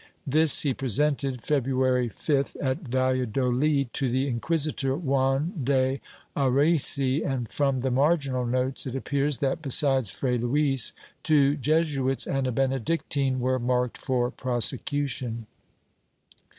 [0.25, 6.01] This he presented, February 5th, at Valladolid, to the inquisitor, Juan de
[6.35, 12.47] Arrese and, from the marginal notes, it appears that, besides Fray Luis, two Jesuits and
[12.47, 15.45] a Benedictine were marked for prosecution.